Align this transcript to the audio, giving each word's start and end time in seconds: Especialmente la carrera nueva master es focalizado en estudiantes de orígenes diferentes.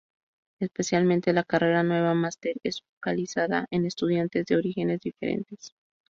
Especialmente 0.59 1.31
la 1.31 1.43
carrera 1.43 1.83
nueva 1.83 2.15
master 2.15 2.55
es 2.63 2.81
focalizado 2.81 3.67
en 3.69 3.85
estudiantes 3.85 4.47
de 4.47 4.55
orígenes 4.55 4.99
diferentes. 5.01 5.75